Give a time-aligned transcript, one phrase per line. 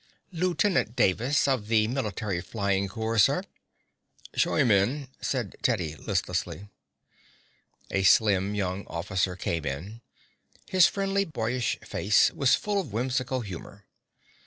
[0.31, 3.43] "Lieutenant Davis, of the military flying corps, sir."
[4.35, 6.69] "Show him in," said Teddy listlessly.
[7.91, 10.01] A slim young officer came in.
[10.67, 13.85] His friendly, boyish face was full of a whimsical humor.